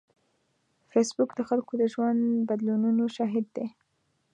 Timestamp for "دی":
3.55-3.67